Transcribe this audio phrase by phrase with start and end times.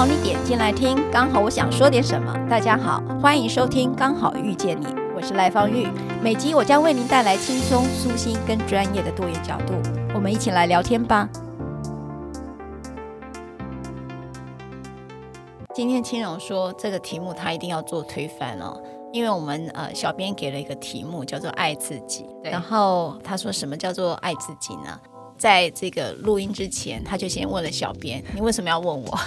[0.00, 2.34] 好你点进来听，刚好我想说点什么。
[2.48, 5.86] 大家好，欢迎收听《刚好遇见你》，我是赖芳玉。
[6.22, 9.74] 每集我将为您带来轻松、舒心跟专业的多元角度，
[10.14, 11.28] 我们一起来聊天吧。
[15.74, 18.82] 今天青荣说这个题目他一定要做推翻哦，
[19.12, 24.98] 因为我们呃小编给了一个题目叫做“爱自己”，然后他说什么叫做爱自己呢？
[25.40, 29.18] 在这个录音之前，他就先问了小编：“你为什么要问我？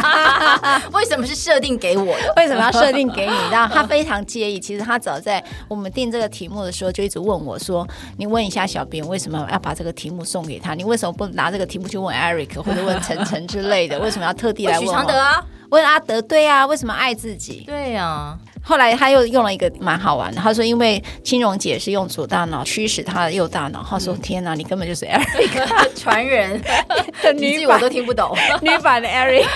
[0.92, 2.34] 为什么是设定给我的？
[2.36, 4.60] 为什么要设定给你？”然后他非常介意。
[4.60, 7.88] 其实他早在我们定这个题目的时候，就一直问我说
[8.18, 10.74] ：“你问一下小编，为什么要把这个题目送给他？
[10.74, 13.98] 你为什么不拿这个题目去问 Eric 或者问晨晨之类的？
[13.98, 17.64] 为什么要特地来问我？”许常德啊，问阿德，对啊，为什么爱自己？
[17.66, 18.38] 对呀、啊。
[18.60, 26.60] 后来他又用了一个蛮好玩的，他说：“因为青蓉姐是用左大脑驱使他的右大脑。”他说：“天哪，你根本就是 Eric 传人
[27.22, 29.46] 的女版， 我都听不懂女版的 Eric。”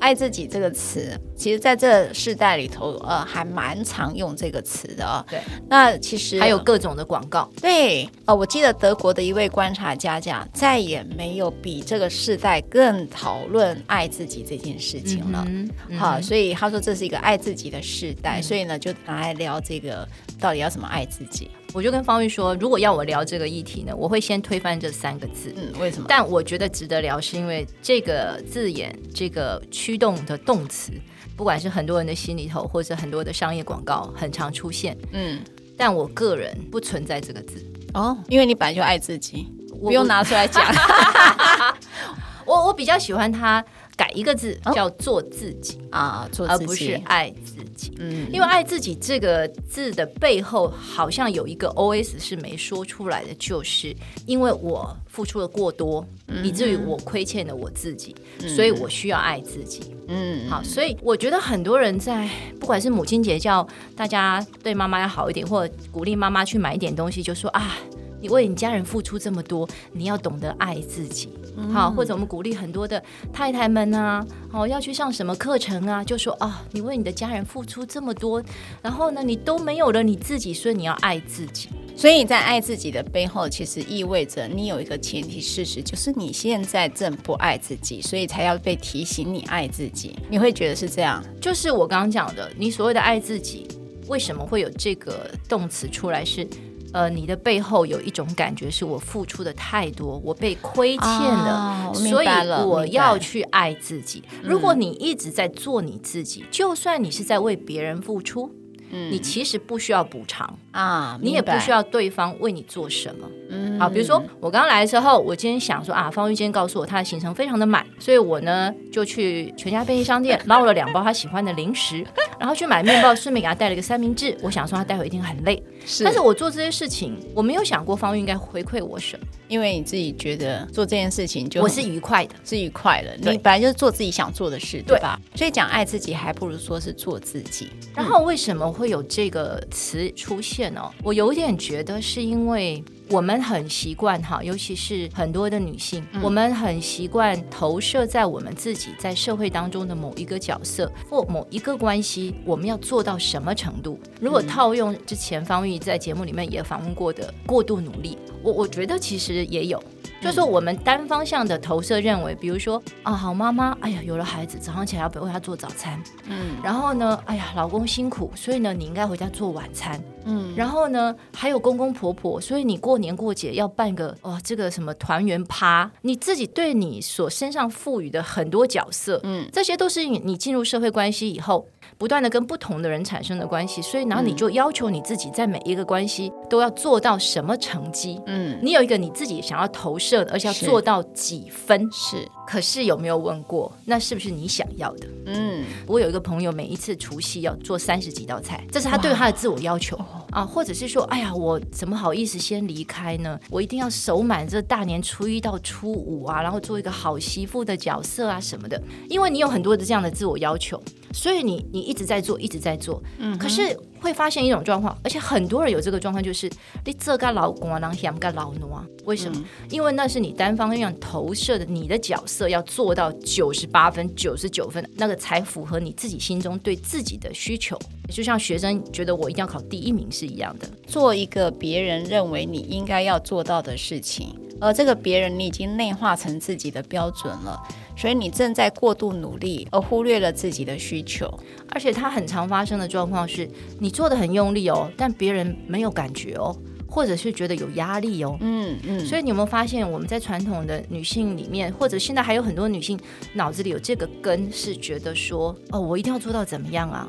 [0.00, 5.24] 爱自己这个词，其实在这世代里头，呃，还蛮常用这个词的哦。
[5.28, 7.50] 对，那其实还有各种的广告。
[7.60, 15.44] 对，呃，我记得德国的一位观察家讲，再也没有比这个世代更讨论爱自己这件事情了。
[15.48, 20.06] 嗯嗯、好，所以他说这是一个爱自己的世代，嗯、所以呢，就拿来聊这个
[20.38, 21.50] 到底要怎么爱自己。
[21.74, 25.54] 我就跟方玉说，如果要我聊这个议题呢，我会先推翻这三个字。
[25.56, 26.06] 嗯，为什么？
[26.08, 30.92] 但我觉得值得聊，是因为这个字眼，这个驱动的动词，
[31.36, 34.96] 不管是很多人的心里头，或者很多的商业广告，很常出现。
[35.12, 35.40] 嗯，
[35.76, 40.64] 但我个人不存在这个字哦，因为你本来就爱自己，我不用拿出来讲。
[42.46, 43.62] 我我比较喜欢它。
[43.98, 47.92] 改一个字叫做自己、哦、啊，做自己，而不是爱自己。
[47.98, 53.92] 嗯，因为爱自己这个字的背后好像有一个 OS 是没说出来的，就是
[54.24, 59.96] 因为我付出了过多，嗯、以至于我亏欠了我自己，嗯、所以我需要爱自己。
[60.06, 67.76] 嗯，好，所以我觉得很多人在不管是母亲节叫大家对妈妈要好一点，或者鼓励妈妈去买一点东西，就说啊。
[68.20, 73.02] 你为你家人付出这么多，你要懂得爱自己，嗯、好，或者我们鼓励很多的
[73.32, 78.42] 太太们啊，哦要去上什么课程啊，就说啊，你为你的家人付出这么多，
[78.82, 81.68] 然后呢，你都没有了你自己，所以你要爱自己。
[81.96, 90.16] 所以你在爱自己的背后，其实意味着你有一个前提事实，就是你现在正不爱自己，所以才要被提醒你爱自己。
[90.30, 91.20] 你会觉得是这样？
[91.40, 93.66] 就是我刚刚讲的，你所谓的爱自己，
[94.06, 96.46] 为什么会有这个动词出来是？
[96.92, 102.28] 呃，你的背后有一种感觉，是我付出的太多，我被亏欠了，哦、所以
[102.66, 104.22] 我要去爱自己。
[104.42, 108.50] 如果你一直在做你自己，嗯、就算你是在为别人付出。
[108.90, 113.28] 嗯，你其实不需要补偿啊，你也不需要对方为你做什么。
[113.50, 122.04] 嗯，好，比如说我刚刚来的时候，我今天想说啊，方玉今天告诉我他的行程非常的满，所以我呢就去全家便利商店 捞了两包他喜欢的零食，
[122.38, 124.36] 然后去买面包，顺便给他带了一个三明治。
[124.42, 135.18] 我想说他待会一定很累，是，但是我做这些事情，我没有想过方玉应该回馈我什么，因为你自己觉得做这件事情就我是愉快的，是愉快的，你本来就是做自己想做的事，对吧？
[135.34, 137.70] 所以讲爱自己，还不如说是做自己。
[137.94, 138.70] 然后为什么？
[138.78, 153.98] 会有这个词出现哦，我有点觉得是因为我们很习惯哈，尤其是很多的女性，嗯、我们很习惯投射在我们自己在社会当中的某一个角色或某一个关系，我们要做到什么程度？
[154.20, 159.82] 如果套用之前方玉在节目里面也访问过的过度努力，我我觉得其实也有。
[160.20, 181.66] 就是说我们单方向的投射认为，比如说啊，好妈妈，哎呀，有了孩子，早上起来要为他做早餐，嗯，然后呢，哎呀，老公辛苦，所以呢，你应该回家做晚餐，嗯，然后呢，还有公公婆婆，所以你过年过节要办个哦，这个什么团圆趴，你自己对你所身上赋予的很多角色，嗯，这些都是你进入社会关系以后。
[181.96, 188.20] 不断的跟不同的人产生的关系，所以然后你就要求你自己在每一个关系都要做到什么成绩？
[188.26, 191.88] 嗯，你有一个你自己想要投射的，而且要做到几分？
[191.90, 192.28] 是。
[192.46, 195.08] 可是有没有问过，那是不是你想要的？
[195.26, 199.96] 嗯，我有一个朋友，每一次除夕要做三十几道菜，这是他对他的自我要求
[200.38, 203.36] 啊，或者是说，哎呀，我怎么好意思先离开呢？
[203.50, 208.80] 我一定要守满这大年初一到初五啊，然后做一个好媳妇的角色啊什么的，
[209.10, 210.80] 因为你有很多的这样的自我要求。
[211.18, 216.48] 所以你你一直在做，一直在做，嗯，可是会发现一种状况，而且很多人有这个状况，就是
[216.84, 219.36] 你这个老公啊，然后嫌个老奴啊，为什么？
[219.36, 227.76] 嗯、因为那是你单方面投射的，你的角色要做到九十八分、九十九分，那个才符合你自己心中对自己的需求。
[228.08, 234.38] 就像学生觉得我一定要考第一名是一样的，做一个别人认为你应该要做到的事情。
[234.60, 237.60] 而这个别人你已经内化成自己的标准了，
[237.96, 241.32] 所以你正在过度努力，而忽略了自己的需求。
[241.70, 246.56] 而且它很常发生的状况是，你做的很用力哦，但别人没有感觉哦。
[246.90, 252.98] 或者是觉得有压力哦，嗯嗯，所以你有没有发现，我们在传统的女性里面，或者现在还有很多女性
[253.34, 257.06] 脑子里有这个根，是觉得说，哦，我一定要做到怎么样啊？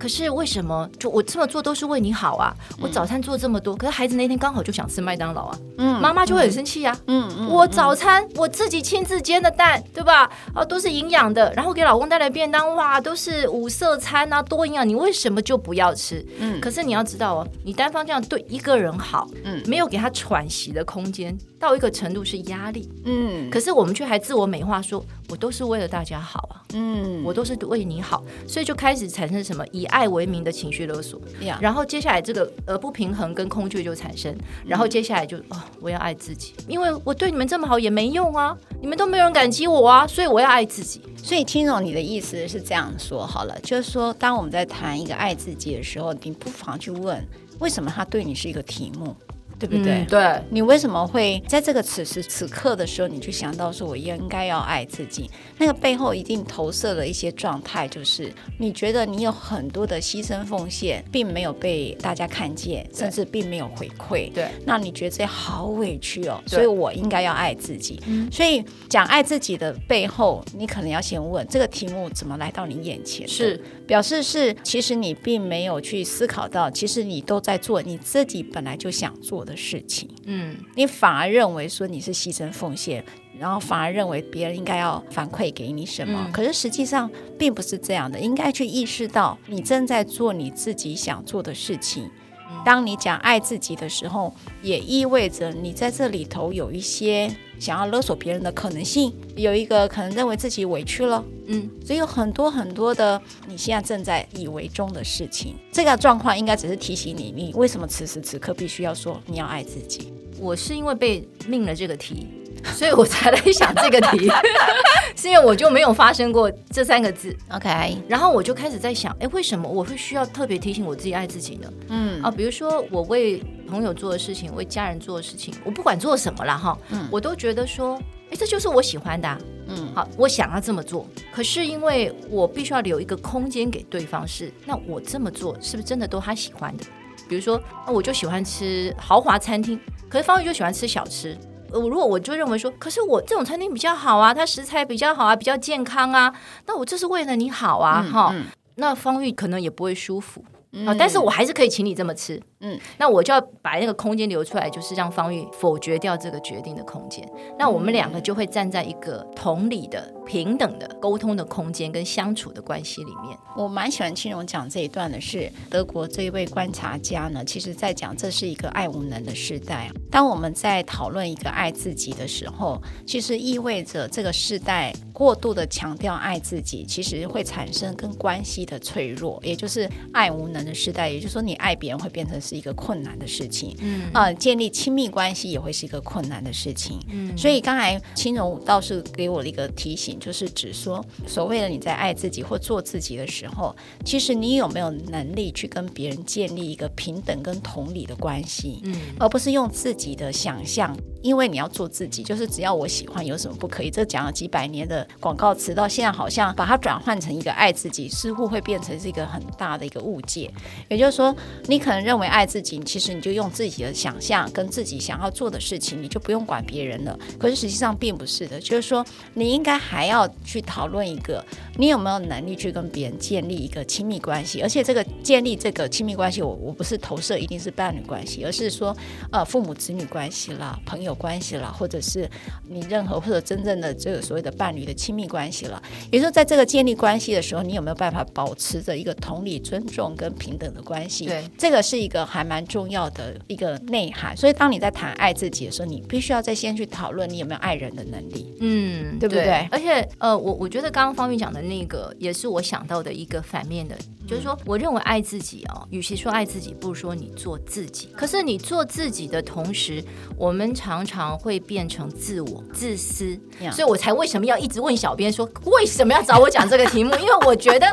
[0.00, 2.56] 可是为什么就我这么做都是为你好啊？
[2.80, 10.30] 我早餐做这么多，可是孩子那天刚好就想吃麦当劳啊，嗯，妈妈就会很生气啊，嗯嗯，我早餐我自己亲自煎的蛋，对吧？
[10.54, 16.24] 啊，都是营养的，然后给老公带来便当，哇，都是五色餐啊，多营养，你为什么就不要吃？
[16.38, 31.60] 嗯，可是你要知道哦，你单方这样对一个人好，嗯，没有给他喘息的空间，到一个程度是压力，嗯，可是我们却还自我美化说，我都是为了大家好啊，嗯，我都是为你好，所以就开始产生什么以爱为名的情绪勒索，Yeah.
[31.60, 34.34] 然后接下来这个呃不平衡跟恐惧就产生，
[34.66, 41.02] 然后接下来就哦，我要爱自己，因为我对你们这么好也没用啊，你们都没有人感激我啊，所以我要爱自己。
[41.22, 47.22] 所以听懂你的意思是这样说好了，就是说当我们在谈一个爱自己的时候，你不妨去问，
[47.58, 49.14] 为什么他对你是一个题目？
[49.60, 49.92] 对不对？
[49.92, 55.30] 嗯、对，你为什么会在这个此时此刻的时候，你去想到说我应该要爱自己？
[55.58, 64.32] 那个背后一定投射了一些状态，就是你觉得你有很多的牺牲奉献，并没有被大家看见，甚至并没有回馈。
[64.32, 68.00] 对，那你觉得这好委屈哦，所以我应该要爱自己。
[68.32, 73.28] 所以讲爱自己的背后，你可能要先问这个题目怎么来到你眼前？
[73.28, 79.50] 是表示是其实你并没有去思考到，其实你都在做你自己本来就想做的。
[79.60, 83.04] 事情，嗯，你反而认为说你是牺牲奉献，
[83.38, 92.04] 然后反而认为别人应该要反馈给你什么，嗯、可是实际上并不是这样的，应该去意识到你正在做你自己想做的事情。
[92.50, 94.32] 嗯、当你讲爱自己的时候，
[94.62, 97.30] 也意味着你在这里头有一些
[97.60, 110.12] 想要勒索别人的可能性，有一个可能认为自己委屈了，嗯，所以有很多很多的你现在正在以为中的事情，这个状况应该只是提醒你，你为什么此时此刻必须要说你要爱自己？
[110.38, 112.26] 我是因为被命了这个题，
[112.74, 114.30] 所以我才来想这个题，
[115.14, 121.70] 是因为我就没有发生过这三个字，OK，然后我就开始在想，哎，为什么我会需要特别提醒我自己爱自己呢？
[121.88, 122.22] 嗯。
[122.22, 127.96] 啊，比如说我为朋友做的事情，为家人做的事情，我不管做什么了哈，嗯，我都觉得说，
[128.30, 129.38] 哎，这就是我喜欢的啊，
[129.68, 136.84] 嗯，好，我想要这么做，可是因为我必须要留一个空间给对方是，是那我这么做是不是真的都他喜欢的？
[137.28, 139.78] 比如说，那我就喜欢吃豪华餐厅，
[140.08, 141.38] 可是方玉就喜欢吃小吃，
[141.70, 146.34] 我，如果我就认为说，可是我这种餐厅比较好啊，它食材比较好啊，比较健康啊，
[146.66, 150.44] 那我这是为了你好啊，哈，嗯，那方玉可能也不会舒服。
[150.86, 150.94] 啊！
[150.96, 157.26] 但是我还是可以请你这么吃，嗯，那我就要把那个空间留出来，就是让方玉否决掉这个决定的空间。
[157.58, 163.36] 那我们两个就会站在一个同理的、平等的沟通的空间跟相处的关系里面。
[163.56, 169.90] 我蛮喜欢青荣讲这一段的是，德国这一位观察家呢，其实在讲这是一个爱无能的时代。
[170.10, 184.02] 当我们在讨论一个爱自己的时候，其实意味着这个时代过度的强调爱自己，其实会产生跟关系的脆弱，也就是爱无能的时代，也就是说，你爱别人会变成是一个困难的事情，嗯。
[184.12, 203.90] 啊、呃，建立亲密关系也会是一个困难的事情，嗯，所以刚才青荣倒是给我的一个提醒，就是指说，所谓的你在爱自己或做自己的时候，其实你有没有能力去跟别人建立一个平等跟同理的关系，嗯，而不是用自己的想象，因为你要做自己，就是只要我喜欢，有什么不可以？
[203.90, 210.50] 这讲了几百年的广告词，到现在好像把它转换成一个爱自己，似乎会变成是一个很大的一个误解。
[210.88, 211.34] 也就是说，
[211.66, 217.18] 你可能认为爱自己，其实你就用自己的想象跟自己想要做的事情，你就不用管别人了。
[217.38, 221.44] 可是实际上并不是的，就是说，你应该还要去讨论一个，
[221.76, 228.96] 你有没有能力去跟别人建立一个亲密关系，而且这个建立这个亲密关系，我我不是投射一定是伴侣关系，而是说，
[229.30, 232.28] 呃，父母子女关系啦，朋友关系了，或者是
[232.68, 235.82] 你任何或者真正的这个所谓的伴侣的亲密关系了。
[236.10, 241.26] 也就是说，在这个建立关系的时候，你有没有办法保持着一个同理、尊重跟平等的关系？
[241.26, 244.36] 对，这个是一个还蛮重要的一个内涵。
[244.36, 248.54] 所以，当你在谈爱自己的时候，你必须要再先去讨论你有没有爱人的能力。
[248.60, 249.44] 嗯，对不对？
[249.44, 258.08] 对，而且，呃，我我觉得刚刚方玉讲的那个，也是我想到的一个反面的，嗯、就是说，我认为爱自己哦，与其说爱自己，不如说你做自己。
[258.14, 260.02] 可是你做自己的同时，
[260.36, 263.38] 我们常常常会变成自我、自私。
[263.62, 263.72] Yeah.
[263.72, 267.14] 所以我才为什么要一直问小编说，为什么要找我讲这个题目？
[267.16, 267.86] 因为我觉得。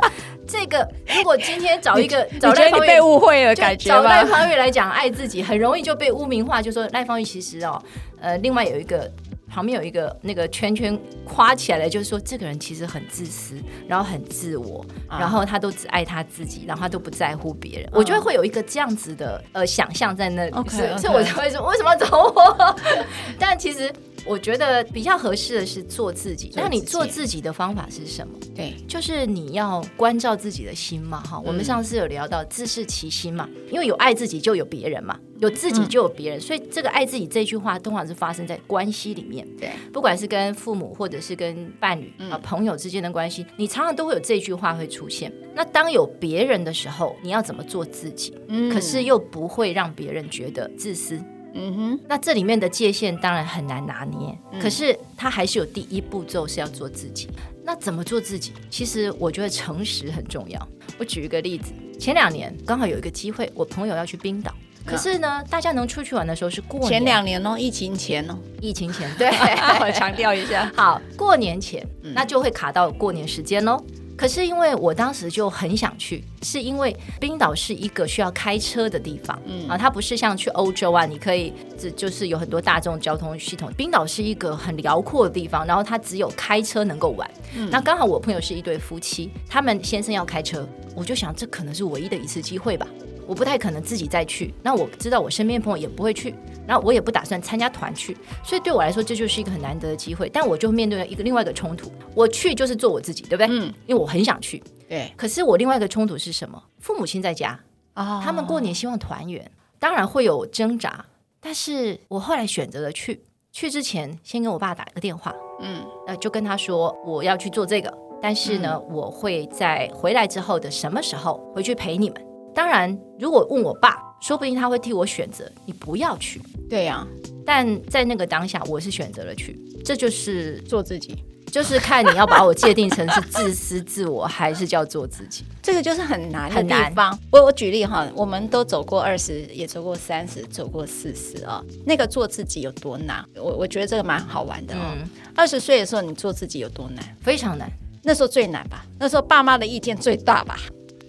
[0.49, 7.77] 这个如果今天找一个找赖方玉被误会了，感觉找赖方玉来讲爱自己，很容易就被污名化，就说赖方玉其实哦，
[8.21, 9.11] 呃，另外有一个
[9.57, 10.95] 旁边有一个那个圈圈
[11.25, 13.55] 夸起来的，就是说这个人其实很自私，
[13.87, 17.87] 然后很自我，啊、然后他都只爱他自己，然后他都不在乎别人。
[17.87, 22.75] 啊、我觉得会有一个这样子的呃想象在那里.所以我才会说为什么要找我？
[23.39, 23.91] 但其实。
[24.27, 26.51] 我觉得比较合适的是做自己。
[26.55, 28.33] 那你做自己的方法是什么？
[28.55, 31.21] 对，就是你要关照自己的心嘛。
[31.21, 39.47] 哈、嗯，我们上次有聊到自视其心嘛，因为有爱自己就有别人嘛，有自己就有别人，嗯、所以这个爱自己这句话通常是发生在关系里面。
[39.57, 45.31] 对，不管是跟父母或者是跟伴侣啊、嗯、朋友之间的关系，你常常都会有这句话会出现。
[45.55, 48.35] 那当有别人的时候，你要怎么做自己？
[48.47, 51.19] 嗯，可是又不会让别人觉得自私。
[51.57, 57.27] 嗯哼，那这里面的界限当然很难拿捏，嗯、可是他还是有第一步骤是要做自己。
[57.63, 58.53] 那怎么做自己？
[58.69, 60.67] 其实我觉得诚实很重要。
[60.97, 64.53] 我举一个例子，前两年刚好有一个机会，我朋友要去冰岛，
[64.85, 66.89] 可是呢，大家能出去玩的时候是过年。
[66.89, 69.27] 前两年哦，疫情前哦，疫情前，对，
[69.81, 70.71] 我强调一下。
[70.77, 73.83] 好，过年前，那就会卡到过年时间喽。
[74.15, 83.71] 可是因为我当时就很想去，是因为冰岛是一个需要开车的地方，嗯啊，它不是像去欧洲啊，你可以这就是有很多大众交通系统。
[83.75, 87.29] 冰岛是一个很辽阔的地方，然后它只有开车能够玩。
[87.55, 92.87] 嗯，那刚好我朋友是一对夫妻，他们先生要开车，我就想这可能是唯一的一次机会吧。
[93.25, 96.33] 我不太可能自己再去，那我知道我身边朋友也不会去，
[96.65, 100.29] 然后我也不打算参加团去，所以对我来说这就是一个很难得的机会。
[100.31, 103.47] 但我就面对了一个另外一个冲突，我去就是做我自己，对不对？
[103.49, 104.63] 嗯，因为我很想去。
[104.87, 105.11] 对。
[105.17, 106.61] 可是我另外一个冲突是什么？
[106.79, 107.59] 父母亲在家
[107.93, 111.05] 啊，哦、他们过年希望团圆，当然会有挣扎。
[111.39, 122.25] 但是我后来选择了去，去之前先跟我爸打一个电话，嗯，呃，就跟他说我要去做这个，但是呢，嗯、我会在回来之后的什么时候回去陪你们。
[122.55, 126.41] 当然，如果问我爸，说不定他会替我选择，你不要去。
[126.67, 127.07] 对呀、啊，
[127.45, 129.57] 但在那个当下，我是选择了去。
[129.85, 135.43] 这就是做自己，就是看你要把我界定成是自私自我，还是叫做自己。
[135.63, 137.17] 这个就是很难的地方。
[137.31, 141.63] 我我举例哈，我们都走过二十，也走过三十，走过四十啊。
[141.85, 143.23] 那个做自己有多难？
[143.35, 144.95] 我我觉得这个蛮好玩的哦。
[145.35, 147.03] 二十岁的时候，你做自己有多难？
[147.21, 147.71] 非常难。
[148.03, 148.85] 那时候最难吧？
[148.99, 150.59] 那时候爸妈的意见最大吧？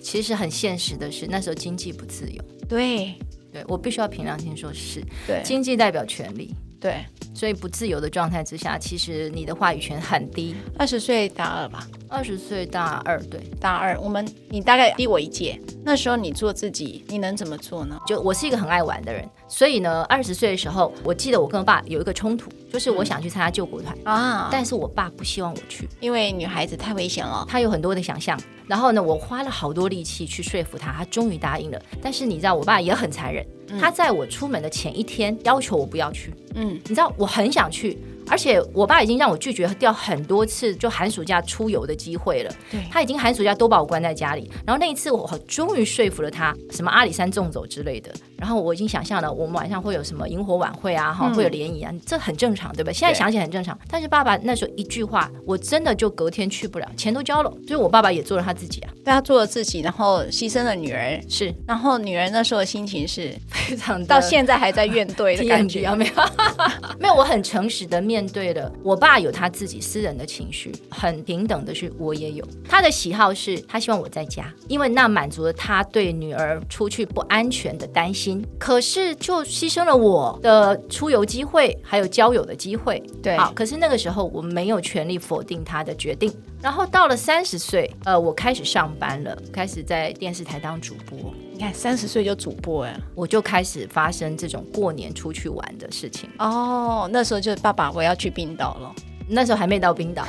[0.01, 2.43] 其实很现实的是，那时候经济不自由。
[2.69, 3.15] 对，
[3.53, 6.55] 对我必须要凭良心说是，对，经济代表权利。
[6.81, 7.05] 对，
[7.35, 10.55] 所以不自由的状态之下，其实你的话语权很低。
[10.79, 13.99] 二十岁大二吧，二十岁大二，对，大二。
[14.01, 17.99] 我们你大概低我一届，那时候你做自己，你能怎么做呢？
[18.07, 28.39] 就我是一个很爱玩的人，所以呢，二十岁的时候，我记得我跟我爸有一个冲突，就是我想去参加救国团啊，嗯、但是我爸不希望我去，因为女孩子太危险了，他有很多的想象。
[28.69, 31.83] 然后呢，我花了好多力气去说服他，他终于答应了。
[32.01, 36.33] 但是你知道，我爸也很残忍，嗯、他在我出门的前一天要求我不要去。
[36.55, 37.99] 嗯，你知道我很想去。
[38.31, 42.53] 而且我爸已经让我拒绝掉很多次，就寒暑假出游的机会了。
[42.71, 44.51] 对，他已经寒暑假都把我关在家里。
[44.67, 48.11] 然后那一次，我终于说服了他，什么阿里山纵走之类的。
[48.37, 52.93] 然后我已经想象了，我们晚上会有什么萤火晚会啊，哈、嗯，会有联谊啊，这很正常，对吧？
[52.93, 53.77] 现在想起来很正常。
[53.91, 57.51] 但是爸爸那时候一句话，我真的就隔天去不了，钱都交了。
[57.67, 61.53] 所以我爸爸也做了他自己啊，对他做了自己，然后牺牲了女儿，是。
[61.67, 66.13] 然后女儿那时候的心情是非常到现在还在怨怼的感觉， 没有？
[67.01, 68.99] 没有，我很诚实的面对了我。
[68.99, 72.45] 我爸有他自己私人的情绪，很平等的是我也有。
[72.69, 78.45] 他的喜好是他希望我在家，因为那满足了他对女儿出去不安全的担心。
[78.59, 83.01] 可是就牺牲了我的出游机会，还有交友的机会。
[83.23, 86.33] 对，好，可是那个时候我没有权利否定他的决定。
[86.61, 91.33] 然后到了三十岁，呃，我开始上班了，开始在电视台当主播。
[91.59, 96.31] 你看，三十岁就主播哎，我就开始发生这种过年出去玩的事情。
[96.39, 98.95] 哦，那时候就是爸爸，我要去冰岛了。
[99.31, 100.25] 那时候还没到冰岛，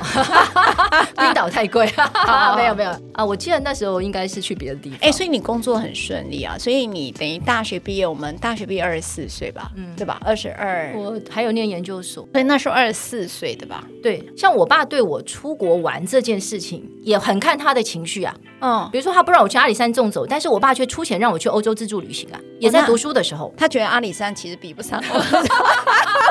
[1.15, 2.11] 冰岛太贵了。
[2.57, 4.97] 没有没有啊，我记得那时候应该是去别的地方。
[5.03, 10.19] 哎，所以你工作很顺利啊，所以你等于大学毕业，我们大学毕业二十四岁吧，嗯，对吧？
[10.25, 13.85] 二十二，我还有念研究所，所以那时候二十四岁对吧？
[14.01, 18.35] 对，像我爸对我出国玩这件事情也很看他的情绪啊。
[18.61, 25.37] 嗯，比如说他不让我去阿里山纵走，但是我爸却出钱让我去欧洲自助旅行啊，也在读书的时候，他觉得阿里山其实比不上欧洲。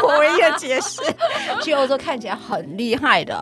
[0.07, 1.03] 我唯一的解释，
[1.63, 3.37] 去欧洲看起来很厉害的。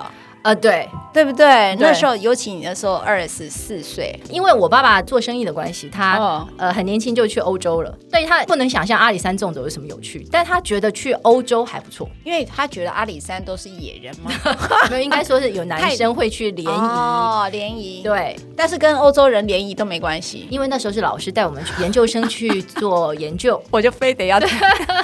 [0.46, 1.74] 呃，对，对不对？
[1.74, 1.76] 对。
[1.80, 14.30] 那时候尤其你那时候二十四岁，因为我爸爸做生意的关系，他、哦、呃很年轻就去欧洲了，所以他不能想象阿里山纵走有什么有趣，但他觉得去欧洲还不错，因为他觉得阿里山都是野人嘛，
[14.88, 16.70] 没有应该说是有男生会去联谊。
[16.78, 18.02] 哦，联谊。
[18.04, 24.38] 对，但是跟欧洲人联谊都没关系，因为那时候是老师带我们去研究生去做研究， 我就非得要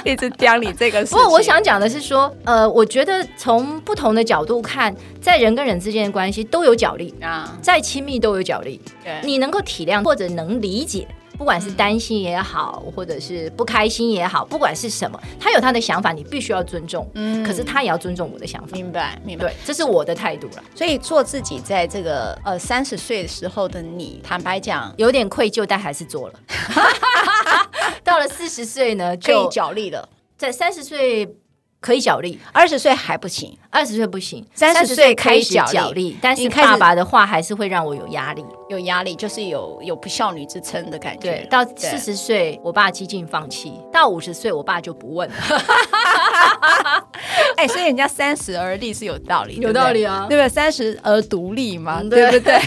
[0.05, 1.11] 一直讲你这个事。
[1.13, 8.79] 不过我想讲的是说，呃，我觉得从不同的角度看，在人跟人之间的关系都有角力啊，再亲密都有角力。
[9.03, 17.09] 对，你能够体谅或者能理解，不管是担心也好，或者是不开心也好，不管是什么，他有他的想法，你必须要尊重。
[17.15, 18.75] 嗯，可是他也要尊重我的想法。
[18.75, 19.45] 明白，明白。
[19.45, 20.63] 对，这是我的态度了。
[20.75, 26.39] 所以做自己，在这个呃三十岁的时候的你，坦白讲有点愧疚，但还是做了。
[28.03, 30.07] 到了四十岁呢，就可以角力了。
[30.37, 31.37] 在三十岁。
[31.83, 41.43] 可以角力，二十岁还不行，二十岁不行，三十岁开始角力，但是爸爸的话还是会让我有压力，有压力就是有有不孝女之称的感觉。
[41.43, 45.35] 对，到四十岁，我爸几近放弃；到五十岁，我爸就不问了。
[47.57, 50.47] 哎，所以人家三十而立是有道理，有道理啊，对不对？
[50.47, 52.57] 三十而独立嘛，对不对？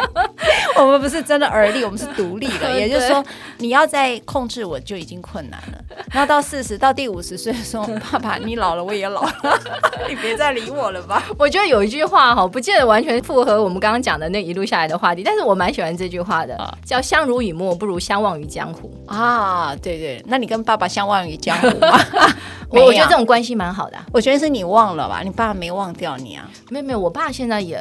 [0.80, 2.80] 我们不是真的而立，我们是独立的。
[2.80, 3.22] 也就是说，
[3.58, 5.78] 你要再控制我就已经困难了。
[6.10, 8.38] 然后到四十，到第五十岁的时候，爸爸。
[8.46, 9.32] 你老了，我也老了，
[10.08, 11.24] 你别再理我了吧。
[11.38, 19.74] 我觉得有一句话哈，不见得完全符合我们刚刚讲的那一路下来的话题，但是我蛮喜欢这句话的，叫“相濡以沫，不如相忘于江湖”啊。
[19.82, 21.98] 对对，那你跟爸爸相忘于江湖吗？
[22.70, 26.48] 我我觉得这种关系蛮好的，我觉得是你忘了吧，你爸没忘掉你啊？
[26.70, 27.78] 没有没有，我爸现在也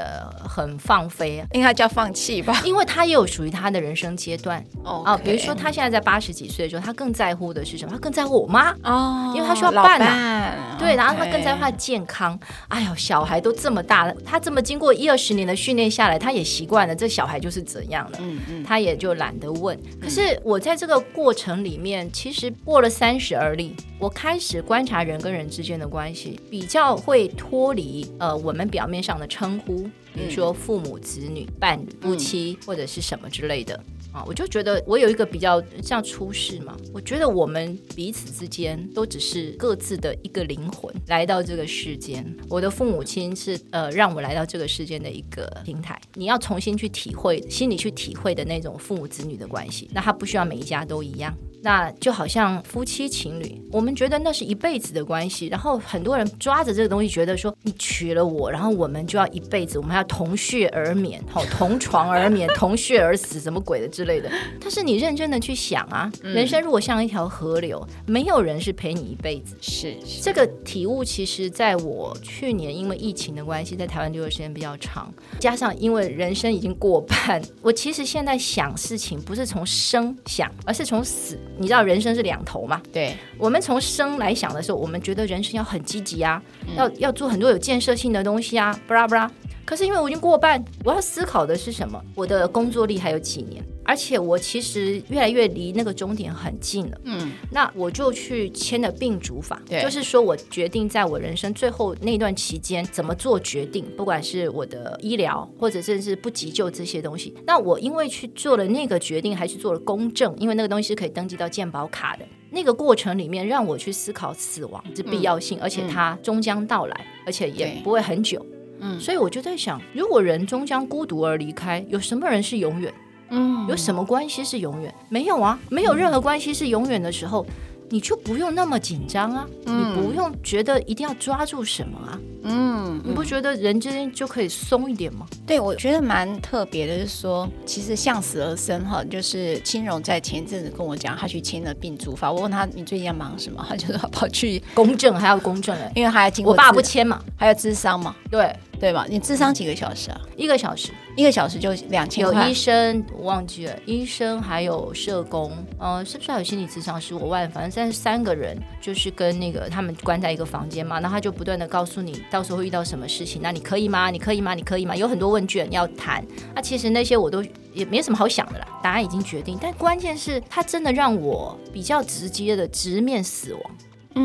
[0.48, 5.20] 很放飞，应该叫放弃吧，因为他也有属于他的人生阶段哦。
[5.24, 7.92] 比如说他现在在八十几岁的时候，他更在乎的是什么？
[7.94, 10.76] 他更在乎我妈哦，因为他需要伴啊。
[10.78, 12.38] 对，然后他更在乎他的健康。
[12.68, 19.78] 哎呦，小孩都这么大了，他这么经过一二十年的训练下来，他也习惯了这小孩就是怎样了，嗯嗯，他也就懒得问。
[20.02, 33.82] 可是我在这个过程里面，其实过了三十而立，我开始观察人跟人之间的关系，比较会脱离呃我们表面上的称呼，比如说父母、子女、伴侣、夫妻或者是什么之类的。
[34.12, 42.26] 啊，我就觉得我有一个比较像出世嘛，我觉得我们彼此之间都只是各自的一个灵魂来到这个世间。
[42.50, 51.34] 我的父母亲是呃让我来到这个世间的一个平台，你要重新去体会，心里去体会的那种父母子女的关系，那他不需要每一家都一样。
[51.66, 64.30] 那就好像夫妻情侣，我们觉得那是一辈子的关系，然后很多人抓着这个东西，觉得说你娶了我，然后我们就要一辈子，我们还要同穴而眠，好同床而眠，同穴而死，什么鬼的之类的。
[64.62, 69.58] 但是你认真的去想啊，人生如果像一条河流，没有人是陪你一辈子。
[69.60, 81.40] 是，是这个体悟，其实在我去年因为疫情的关系，在台湾留的时间比较长，加上因为人生已经过半，我其实现在想事情不是从生想，而是从死。
[81.58, 82.82] 你知道人生是两头嘛？
[82.92, 89.32] 对，我们从生来想的时候，我们觉得人生要很积极啊，嗯、要要做很多有建设性的东西啊，布拉布拉。
[89.64, 92.00] 可是因为我已经过半，我要思考的是什么？
[92.14, 93.64] 我的工作力还有几年？
[93.86, 96.98] 而且我其实越来越离那个终点很近了。
[97.04, 107.34] 嗯，那我就去签了病主法，就是说我决定在我人生最后那段期间怎么做决定，不管是我的医疗或者甚至不急救这些东西。
[107.46, 112.26] 那我因为去做了那个决定，还去做了公证，因为那个东西是可以登记到健保卡的。
[112.52, 118.44] 那个过程里面，让我去思考死亡之必要性，嗯、而且它终将到来，而且也不会很久。
[118.80, 122.94] 嗯，所以我就在想，如果人终将孤独而离开，有什么人是永远？
[123.30, 124.94] 嗯，有什么关系是永远？
[125.10, 127.46] 没有啊，没有任何关系是永远的时候。
[127.92, 135.28] 你就不用那么紧张啊，嗯、你不用觉得一定要抓住什么啊，嗯，你不觉得人之间就可以松一点吗？
[135.46, 148.52] 对，我觉得蛮特别的，就是说，其实向死而生哈，就是青荣在前一阵子跟我讲，他去签了病主法，我问他你最近要忙什么，他就说跑去公证，还要公证哎，因为他要经过我爸不签嘛，还要智商嘛，对。
[148.80, 149.06] 对吧？
[149.10, 150.22] 你智商几个小时啊？
[150.36, 152.44] 一个小时，一个小时就两千块。
[152.44, 157.16] 有医生，我忘记了，医生还有社工，呃，是不是还有心理咨商师？
[157.16, 164.10] 我忘了，反正三三个人，就是跟那个他们关在一个房间嘛，那他就不断的告诉你，到时候会遇到什么事情，那你可以吗？
[164.10, 164.54] 你可以吗？
[164.54, 164.96] 你可以吗？
[164.96, 173.62] 有很多问卷要谈，那其实那些我都也没什么好想的啦，答案已经决定，但关键是他真的让我比较直接的直面死亡。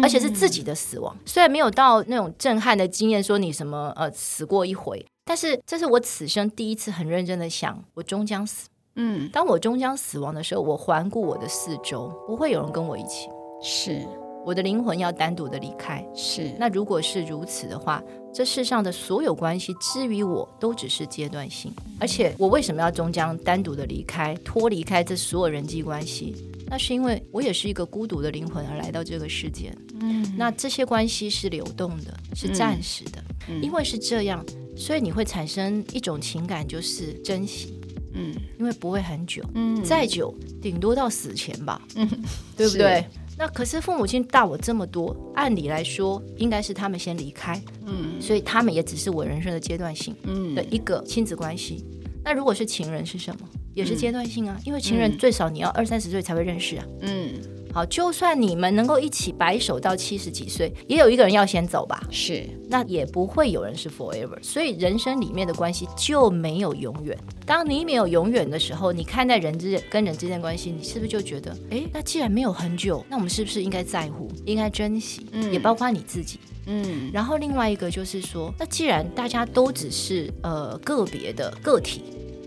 [0.03, 8.68] 而且是自己的死亡，虽然没有到那种震撼的经验，说你什么呃死过一回，但是这是我此生第一次很认真的想，我终将死。
[8.96, 13.29] 嗯，当我终将死亡的时候，我环顾我的四周，不会有人跟我一起。
[13.62, 14.07] 是，
[14.44, 16.05] 我的灵魂要单独的离开。
[16.14, 21.72] 是，那如果是如此的话，这世上的所有关系，至于我都只是阶段性。
[21.98, 26.35] 而且，我为什么要终将单独的离开，脱离开这所有人际关系？
[26.66, 29.76] 那是因为我也是一个孤独的灵魂而来到这个世界。
[30.00, 33.22] 嗯，那这些关系是流动的，是暂时的。
[33.48, 34.44] 嗯，因为是这样，
[34.76, 37.81] 所以你会产生一种情感，就是珍惜。
[38.12, 39.42] 嗯，因为不会很久。
[39.55, 41.81] 嗯，再久顶多到死前吧。
[41.96, 42.09] 嗯，
[42.57, 43.05] 对不对？
[43.40, 47.59] 那可是父母亲大我这么多，按理来说应该是他们先离开。
[47.87, 50.14] 嗯，所以他们也只是我人生的阶段性
[50.55, 51.83] 的一个亲子关系。
[52.22, 53.48] 那如果是情人是什么？
[53.72, 56.85] 也是阶段性啊，嗯、因为情人最少你要二三十岁才会认识啊。
[57.00, 57.33] 嗯，
[57.72, 62.02] 好，就算你们能够一起白首到七十几岁，也有一个人要先走吧。
[62.11, 64.37] 是，那也不会有人是 forever。
[64.42, 67.16] 所以人生里面的关系就没有永远。
[67.46, 75.26] 当你没有永远的时候，你看待人之间跟人之间关系，你是不是就觉得，哎，那既然没有很久，那我们是不是应该在乎，应该珍惜？
[75.33, 76.38] 嗯，也包括你自己。
[76.66, 82.02] 嗯，然后另外一个就是说，那既然大家都只是呃个别的个体。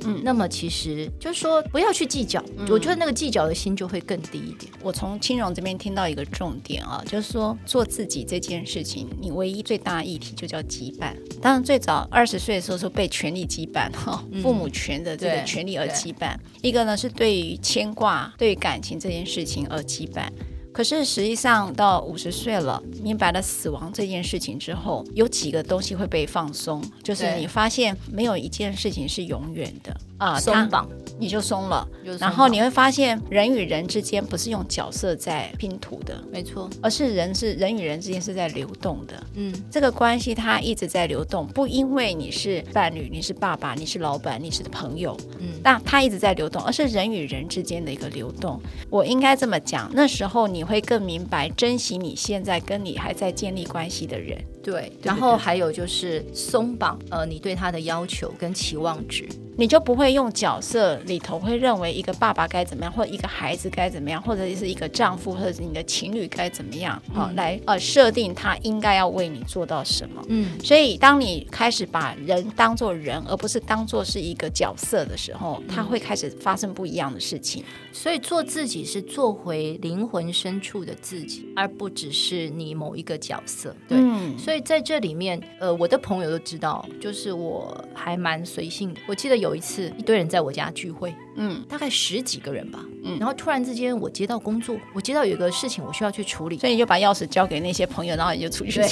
[0.06, 4.72] 嗯，那么其实就是说，不要去计较，嗯、我觉得那个计较的心就会更低一点。
[4.82, 11.14] 我从青荣这边听到一个重点啊，就是说做自己这件事情，你唯一最大的议题就叫羁绊。
[11.42, 20.28] 当然，最早二十岁的时候是被权力羁绊哈，父母权的这个权力而羁绊；一个呢是对于牵挂、对于感情这件事情而羁绊。
[20.74, 29.96] 可是实际上到五十岁了，明白了死亡这件事情之后，有几个东西会被放松，就是你发现没有一件事情是永远的。
[30.24, 30.88] 啊，松绑
[31.20, 31.88] 你就松了，
[32.20, 39.24] 然后你会发现人与人之间不是用角色在拼图的，没错，而是人是人与人之间是在流动的。
[39.36, 48.60] 嗯，这个关系它一直在流动，不因为你是伴侣，你是爸爸，你是老板，你是朋友，嗯，那它一直在流动，而是人与人之间的一个流动。
[48.90, 54.44] 我应该这么讲，那时候你会更明白珍惜你现在跟你还在建立关系的人。
[54.64, 59.30] 对，然后还有就是松绑，呃，你对他的要求跟期望值。
[59.56, 70.24] 你就不会用角色里头会认为一个爸爸该怎么样，或者一个孩子该怎么样，或者是一个丈夫或者是你的情侣该怎么样，好、嗯、来呃设定他应该要为你做到什么。
[70.30, 77.64] 嗯，所以当你开始把人当做人，而不是当做是一个角色的时候，他会开始发生不一样的事情。
[77.92, 83.76] 所以做自己是做回灵魂深处的自己，而不只是你某一个角色。
[83.88, 89.00] 对，嗯、所以在这里面，呃，我的朋友都知道，就是我还蛮随性的。
[89.06, 89.43] 我记得。
[89.44, 98.80] 有一次，一堆人在我家聚会，嗯，大概十几个人吧，嗯，然后突然之间，我接到工作，我接到有一个事情，我需要去处理，所以你就把钥匙交给那些朋友，然后你就出去。
[98.80, 98.90] 对。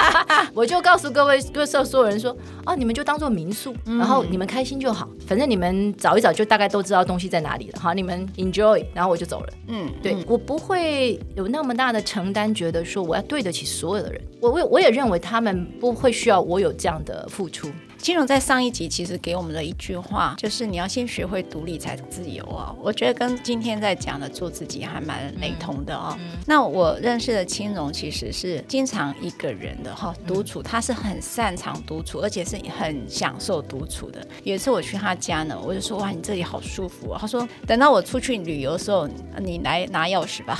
[0.54, 9.48] 我就告诉各位各色所有人说，啊，你们就当做民宿，然后你们开心就好，反正你们找一找就大概都知道东西在哪里了，好，你们 enjoy，然后我就走了。
[9.68, 17.70] 嗯，对，我不会有那么大的承担，觉得说我要对得起所有的人，我我我也认为他们不会需要我有这样的付出。
[18.00, 22.72] 青蓉在上一集其实给我们的一句话，就是你要先学会独立才自由啊。
[22.80, 26.16] 我觉得跟今天在讲的做自己还蛮雷同的哦。
[26.18, 34.26] 嗯嗯、那我认识的青蓉其实是经常一个人的哈，独处，他是很擅长独处，而且是很享受独处的。
[34.44, 37.18] 有一次我去他家呢，我就说哇，你这里好舒服啊。
[37.20, 39.08] 他说等到我出去旅游的时候，
[39.40, 40.58] 你来拿钥匙吧。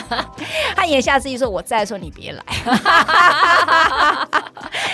[0.74, 2.42] 他言下之意说我在的时候你别来。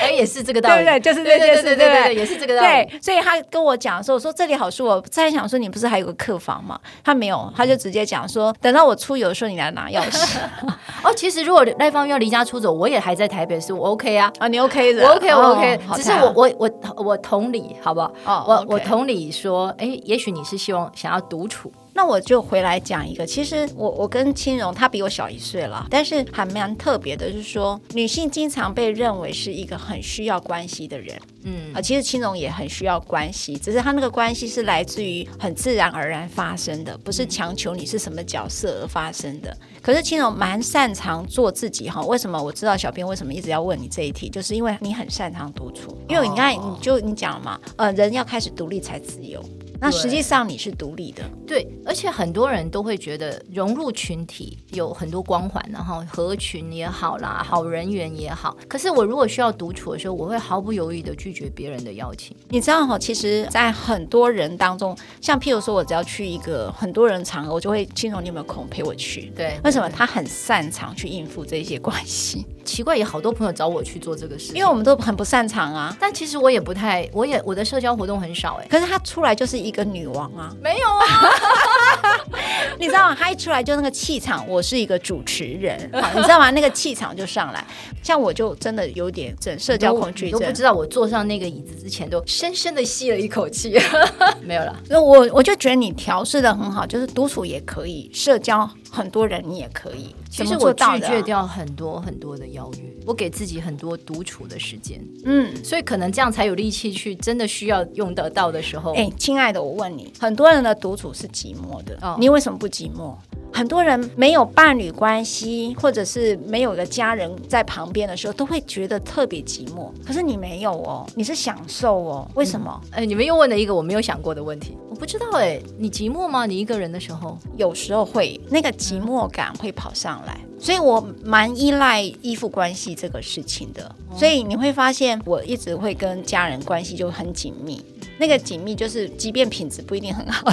[0.01, 1.68] 哎，也是这个道理，对对，就是这件事。
[1.77, 2.69] 对对对，也是这个道理。
[2.69, 4.91] 对，所以他跟我讲说，我说这里好舒服。
[4.91, 6.79] 我在想说，你不是还有个客房吗？
[7.05, 10.39] 他没有，他就直接讲说，等到我出游的时候，你来拿钥匙。
[11.05, 14.33] 哦，其实如果赖芳要离家出走，我也还在台北，是我 OK 啊。
[14.39, 15.81] 啊，你 OK 的，我 OK，我 OK。
[15.95, 16.71] 只是我我我
[17.05, 18.13] 我同理，好不好？
[18.25, 21.73] 哦，我我同理说，哎，也许你是希望想要独处。
[21.99, 39.53] 那我就回来讲一个，其实我我跟青荣，她比我小一岁了，但是还蛮特别的，就是说女性经常被认为是一个很需要关系的人，嗯啊，其实青荣也很需要关系，只是她那个关系是来自于很自然而然发生的，不是强求你是什么角色而发生的。
[39.83, 42.41] 可是青荣蛮擅长做自己哈，为什么？
[42.41, 49.45] 我知道小编为什么一直要问你这一题，就是因为你很擅长独处，因为你看你就你讲了嘛，呃，人要开始独立才自由。
[49.81, 58.57] 那实际上你是独立的，对，而且很多人都会觉得融入群体有很多光环，然后合群也好啦，好人缘也好。
[58.67, 62.37] 可是我如果需要独处的时候，我会毫不犹豫的拒绝别人的邀请。
[62.49, 69.33] 你知道哈，其实，在很多人当中，像譬如说，我只要去一个很多人场合，我就会青蓉，你有没有空陪我去？
[69.37, 69.89] 对，为什么？
[69.89, 72.45] 他很擅长去应付这些关系。
[72.65, 75.97] 奇怪，有好多朋友找我去做这个事，因为我们都很不擅长啊。
[75.99, 78.67] 但其实我也不太，我也我的社交活动很少哎。
[78.69, 81.05] 可是他出来就是一个女王啊，没有啊。
[82.79, 83.17] 你知道吗？
[83.19, 85.79] 他一出来就那个气场，我是一个主持人，
[86.15, 86.51] 你知道吗？
[86.51, 87.65] 那个气场就上来。
[88.03, 93.77] 像我就真的有点整社交恐惧症，都不知道我坐上那个椅子之前都深深的吸了一口气。
[94.43, 100.15] 没有了，那我我就觉得你调试的很好，就是独处也可以，社交很多人你也可以。
[100.31, 105.03] 其实我拒绝掉很多很多的邀约，我给自己很多独处的时间。
[105.25, 108.95] 嗯，所以可能这样才有力气去真的需要用得到的时候。
[108.95, 113.15] 哎，亲爱的，我问你，很多人的独处是寂寞的，哦，你为什么不寂寞？
[113.53, 119.91] 很多人没有伴侣关系，或者是没有一个家人在旁边的时候，都会觉得特别寂寞。
[120.05, 122.31] 可是你没有哦，你是享受哦。
[122.35, 122.81] 为什么？
[122.91, 124.77] 哎、嗯，你们又问了一个我没有想过的问题。
[124.91, 126.45] 我不知道哎，你寂寞吗？
[126.45, 133.95] 你一个人的时候，有时候会那个寂寞感会跑上来，所以我蛮依赖依附关系这个事情的。
[134.17, 137.85] 所以你会发现，我一直会跟家人关系就很紧密。
[138.19, 140.51] 那个紧密就是，即便品质不一定很好，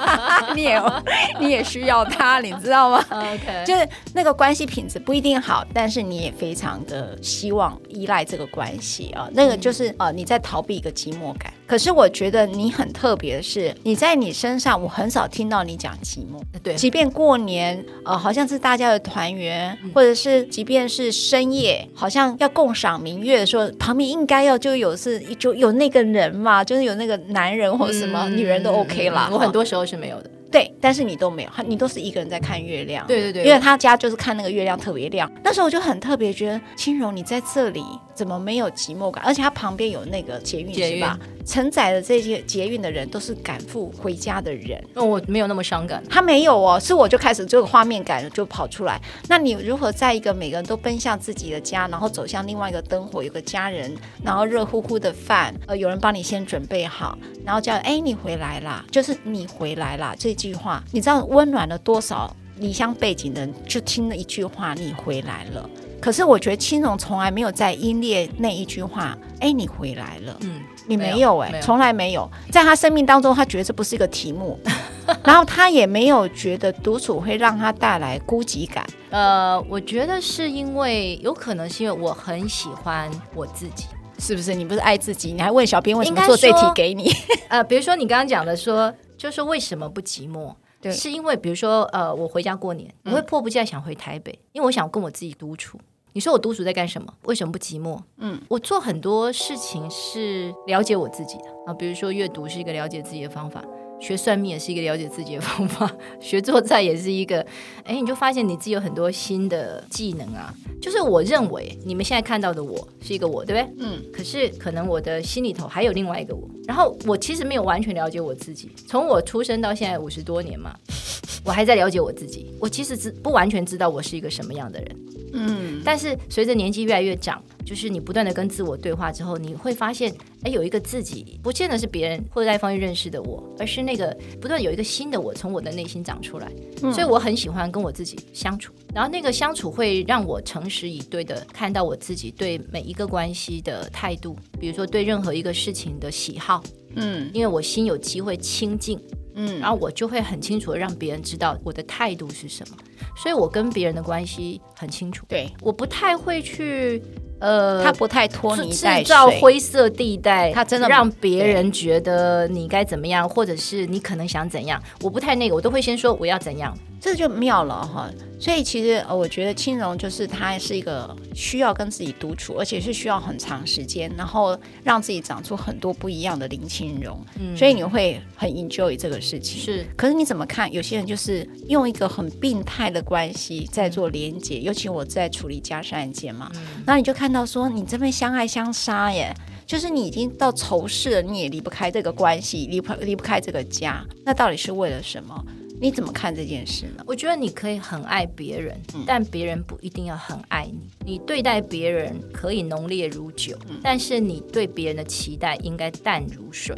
[0.54, 0.82] 你也
[1.40, 9.28] 你也需要他，你知道吗？OK，就是那个关系品质不一定好，但是你也非常的希望依赖这个关系啊。
[9.32, 11.52] 那个就是呃，你在逃避一个寂寞感。
[11.66, 16.40] 可是我觉得你很特别的是，你在你身上，我很少听到你讲寂寞。
[16.62, 27.16] 对，即便过年，呃，好像是大家的团圆，或者是即便是深夜，好像要共赏明月的时候，旁边应该要就有是就有那个人嘛，就是有那个。
[27.28, 30.30] 男人或者什么女人都 OK 啦，我很多时候是没有的。
[30.50, 33.04] 对，但是你都没有，你都是一个人在看月亮。
[33.06, 35.30] 对对对，因为他家就是看那个月亮特别亮。
[35.42, 37.82] 那时候我就很特别觉得，青荣你在这里
[38.16, 39.22] 怎么没有寂寞感？
[39.24, 41.18] 而且它旁边有那个捷运，捷是吧？
[41.44, 44.82] 承载的这些捷运的人都是赶赴回家的人。
[44.94, 49.00] 那、哦、我没有那么伤感，他没有哦，是我就开始这个画面感就跑出来。
[49.28, 65.68] 那你如何在一个每个人都奔向自己的家，然后走向另外一个灯火，有个家人，然后热乎乎的饭，呃，有人帮你先准备好，然后叫哎你回来啦，就是你回来啦这句话，你知道温暖了多少离乡背景的人，就听了一句话，你回来了。
[66.06, 74.56] 可是我觉得青龙从来没有在英烈那一句话，哎，你回来了，嗯，你没有哎，从来没有，在他生命当中，他觉得这不是一个题目，
[75.24, 78.86] 然后他也没有觉得独处会让他带来孤寂感。
[79.10, 83.86] 呃，我觉得是因为有可能是因为我很喜欢我自己，
[84.20, 84.54] 是不是？
[84.54, 87.10] 你不是爱自己，你还问小编为什么做这题给你？
[87.50, 88.94] 呃，比如说你刚刚讲的说。
[89.18, 90.54] 就是为什么不寂寞？
[90.78, 95.80] 对，是因为比如说，呃，我回家过年，我会迫不及待想回台北，嗯，因为我想跟我自己独处。
[96.16, 97.12] 你说我独处在干什么？
[97.24, 98.00] 为什么不寂寞？
[98.16, 103.62] 嗯，我做很多事情是了解我自己的啊，比如说阅读是一个了解自己的方法。
[104.00, 107.44] 学算命也是一个了解自己的方法， 学做菜也是一个，
[107.84, 110.52] 哎，你就发现你自己有很多新的技能啊。
[110.80, 113.86] 就是我认为你们现在看到的我是一个我，对不对？
[113.86, 114.02] 嗯。
[114.12, 118.70] 可是可能我的心里头还有另外一个我，然后我其实没有完全了解我自己。
[118.86, 120.76] 从我出生到现在五十多年嘛，
[121.44, 122.52] 我还在了解我自己。
[122.60, 124.96] 我其实知不完全知道我是一个什么样的人。
[125.32, 125.80] 嗯。
[125.84, 127.42] 但是随着年纪越来越长。
[127.66, 136.48] 就是你不断的跟自我对话之后，你会发现，哎，有一个自己，不见得是别人或者在方认识的我，而是那个不断有一个新的我从我的内心长出来。
[136.82, 136.92] 嗯。
[136.92, 146.62] 所以我很喜欢跟我自己相处，然后那个相处会让我诚实以对的看到我自己对每一个关系的态度，比如说对任何一个事情的喜好。
[146.94, 148.98] 嗯，因为我心有机会清净，
[149.34, 152.76] 嗯，然后我就会很清楚的让别人知道我的态度是什么，
[153.16, 155.26] 所以我跟别人的关系很清楚。
[155.28, 157.02] 对，我不太会去。
[157.38, 166.76] 呃，他不太拖泥带水，制造灰色地带，他真的让别人觉得你该怎么样，或者是你可能想怎样，我不太那个，我都会先说我要怎样。
[166.98, 177.24] 这就妙了哈，所以其实呃，我觉得青荣就是他是一个需要跟自己独处，而且是需要很长时间，然后让自己长出很多不一样的林青荣。
[177.38, 179.60] 嗯，所以你会很 enjoy 这个事情。
[179.60, 180.72] 是，可是你怎么看？
[180.72, 186.50] 有些人就是用一个很病态的关系在做连接，尤其我在处理家事案件嘛，
[186.86, 189.34] 那、嗯、你就看到说你这边相爱相杀耶，
[189.66, 195.44] 就是你已经到仇视了，你也离不开这个关系，离不离不开这个家，那到底是为了什么？
[195.78, 197.04] 你怎么看这件事呢？
[197.06, 200.80] 我觉得你可以很爱别人，嗯，但别人不一定要很爱你。
[201.04, 206.74] 你对待别人可以浓烈如酒，嗯，但是你对别人的期待应该淡如水。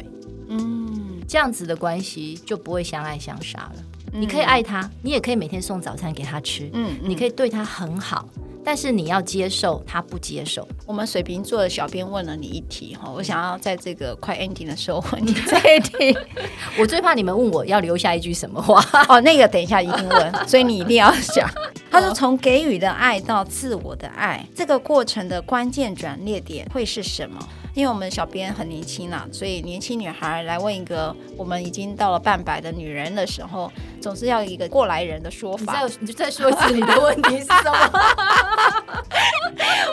[0.49, 3.75] 嗯，这样子的关系就不会相爱相杀了。
[4.11, 6.69] 嗯，你可以爱他，你也可以每天送早餐给他吃。
[6.73, 8.27] 嗯，你可以对他很好。
[8.69, 10.67] 但是你要接受他不接受。
[10.85, 16.15] 我们水瓶座的小编问了你一题哈，我想要在这个快 ending 的时候问你 这一题。
[16.77, 18.79] 我最怕你们问我要留下一句什么话
[19.09, 21.49] 哦，那个等一下一定问，所以你一定要讲。
[21.91, 27.39] 他说：“从给予的爱到自我的爱，这个过程的关键转捩点会是什么？”
[27.75, 33.71] 因为我们小编很年轻啦，所以年轻女孩来问一个我们已经到了半百的女人的时候，
[34.01, 35.81] 总是要一个过来人的说法。
[35.83, 37.91] 你再，你就再说一次你的问题是什么？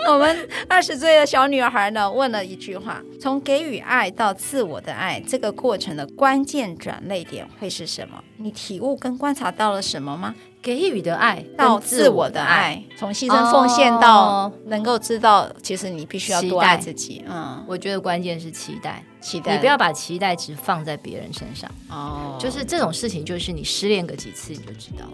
[0.12, 8.22] 我们二十岁的小女孩呢，问了一句话：从给予爱到自我的爱，这个过程的关键转捩点会是什么？
[8.38, 10.34] 你体悟跟观察到了什么吗？
[10.66, 17.24] 给予的爱到自我的爱，从牺牲奉献到能够知道，其实你必须要多爱自己。
[17.28, 19.52] 嗯，我觉得关键是期待，期待。
[19.52, 21.70] 你不要把期待值放在别人身上。
[21.88, 25.04] 哦，就是这种事情，就是你失恋个几次你就知道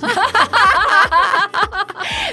[0.00, 0.08] 了，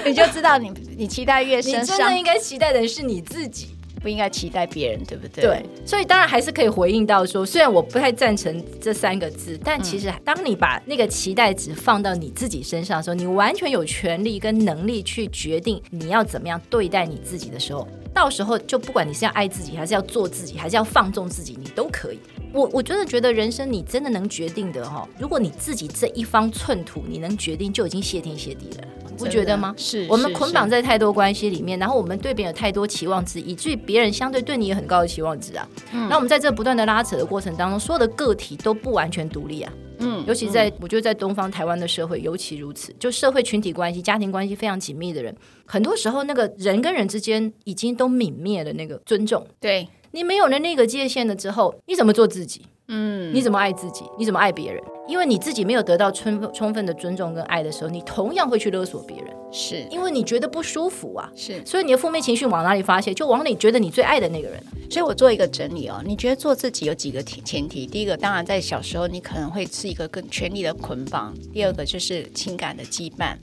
[0.06, 3.76] 你就知道你你期待越深，你真的应该期待的是你自己。
[4.02, 5.44] 不应该期待别人，对不对？
[5.44, 22.18] 对，所以当然还是可以回应到说，虽然我不太赞成这三个字，但其实当你把那个期待值放到你自己身上的时候，你完全有权利跟能力去决定你要怎么样对待你自己的时候，到时候就不管你是要爱自己，还是要做自己，还是要放纵自己，你都可以。
[22.52, 28.84] 我我真的觉得人生你真的能决定的哈，如果你自己这一方寸土你能决定，就已经谢天谢地了。
[29.16, 29.74] 不觉得吗？
[29.76, 35.68] 是我们捆绑在太多关系里面，然后我们对别人有太多期望值，以至于别人相对对你有很高的期望值啊。
[35.92, 39.72] 嗯，那我们在这不断的拉扯的过程当中，所有的个体都不完全独立啊。
[39.98, 45.32] 嗯，尤其在、嗯、我觉得在东方台湾的社会尤其如此，就社会群体关系、家庭关系非常紧密的人，
[45.64, 49.46] 很多时候那个人跟人之间已经都泯灭了那个尊重。
[49.60, 52.62] 对，你没有了那个界限了之后，你怎么做自己？
[52.88, 54.04] 嗯，你怎么爱自己？
[54.18, 54.82] 你怎么爱别人？
[55.08, 59.26] 因为你自己没有得到充充分的尊重跟爱的时候，你同样会去勒索别人。
[59.54, 63.12] 是因为你觉得不舒服啊，是，所以你的负面情绪往哪里发泄？
[63.12, 64.62] 就往你觉得你最爱的那个人。
[64.88, 67.86] 所以我做一个整理哦，你觉得做自己有几个前提？
[67.86, 73.36] 第一个，当然在小时候你可能会是一个跟权力的捆绑；第二个就是情感的羁绊。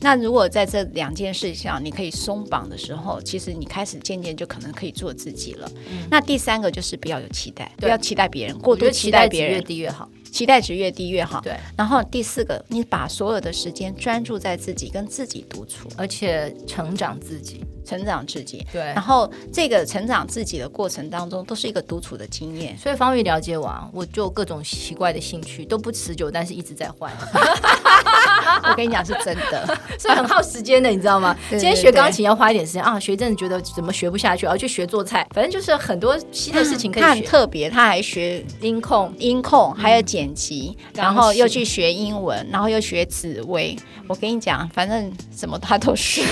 [0.00, 5.70] 那如果在这两件事上你可以松绑的时候，其实你开始渐渐就可能可以做自己了。
[5.90, 10.08] 嗯、那第三个就是不要有期待，不要期待别人，过多期待别人越低越好。
[10.34, 11.40] 期待值越低越好。
[11.42, 18.66] 对，然后第四个，你把所有的时间专注在自己，跟自己独处，而且成长自己，成长自己。
[18.72, 22.76] 对，然后这个成长自己的过程当中，都是一个独处的经验。
[22.78, 27.12] 所以方玉了解我啊，我就各种奇怪的兴趣都不持久，但是一直在换。
[28.68, 31.36] 我跟你讲是真的，所以很耗时间的，你知道吗？
[31.50, 37.08] 今天学钢琴要花一点时间啊，学一阵子觉得怎么学不下去，要去学做菜，反正就是很多新的事情可以学。
[37.08, 43.76] 他很特别，他还学音控，音控还有剪辑，然后又去学英文，然后又学紫薇。
[44.06, 46.22] 我跟你讲，反正什么他都学，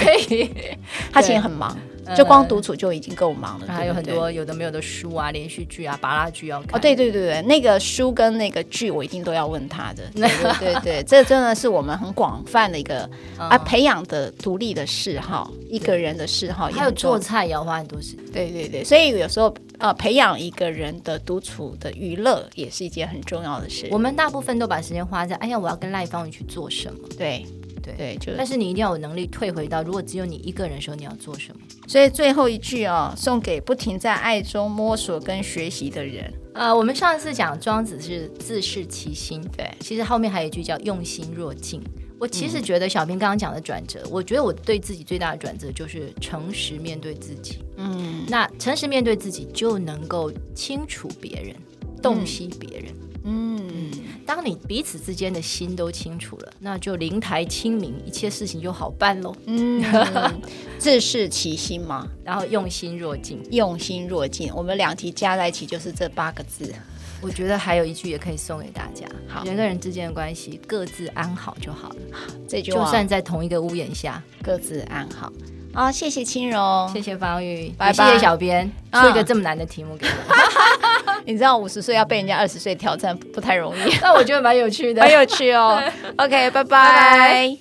[1.12, 1.76] 他其实很忙。
[2.16, 6.74] 就光独处就已经够忙了，还有很多有的没有的书啊、连续剧啊、巴拉剧要看。
[6.74, 10.02] 哦，对对对对，那个书跟那个剧我一定都要问他的。
[10.12, 10.28] 对
[10.58, 16.66] 对对，这真的是我们很广泛的一个啊培养的独立的嗜好，一个人的嗜好。
[16.66, 18.24] 还有做菜也要花很多时间。
[18.32, 23.86] 对对对，所以有时候呃，培养一个人的独处的娱乐也是一件很重要的事。
[23.92, 27.08] 我们大部分都把时间花在哎呀，我要跟赖芳宇去做什么？
[27.16, 27.46] 对。
[27.82, 31.60] 对，对，就但是你一定要有能力退回到，如果只有你一个人的时候，你要做什么？
[31.88, 36.32] 所以最后一句哦，送给不停在爱中摸索跟学习的人。
[36.54, 41.82] 呃，我们上次讲庄子是自视其心，对，其实后面还有一句叫用心若镜。
[42.20, 47.58] 我其实觉得小兵刚刚讲的转折，嗯、我觉得我对自己最大的转折就是诚实面对自己。
[47.78, 51.56] 嗯，那诚实面对自己，就能够清楚别人，
[52.02, 52.92] 洞悉别人。
[53.24, 53.90] 嗯嗯，
[54.26, 59.32] 当你彼此之间的心都清楚了，那就灵台清明，一切事情就好办喽。
[59.46, 59.80] 嗯，
[60.76, 66.74] 自视其心嘛，然后用心若镜，用心若镜，我们两题加在一起就是这八个字。
[67.20, 71.96] 我觉得还有一句也可以送给大家：好，人跟人之间的关系，各自安好就好了。
[72.48, 75.32] 这句话，就算在同一个屋檐下，各自安好。
[75.72, 78.06] 好，谢谢青蓉，谢谢方玉，拜拜。
[78.08, 80.71] 谢谢小编出一个这么难的题目给我。
[81.24, 85.80] 你知道五十岁要被人家二十岁挑战不太容易， 那我觉得蛮有趣的，很有趣哦。
[86.18, 87.56] OK，拜拜。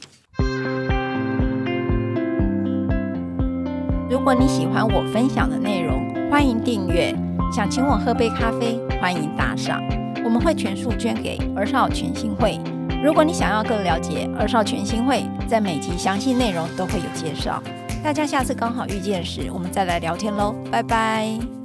[4.09, 7.15] 如果你喜欢我分享的内容，欢迎订阅。
[7.53, 9.81] 想请我喝杯咖啡，欢迎打赏，
[10.23, 12.59] 我们会全数捐给儿少全新会。
[13.03, 17.61] 如果你想要更了解儿少全新会，在每集详细内容都会有介绍。
[18.03, 21.60] 大家下次刚好遇见时，我们再来聊天喽，拜拜。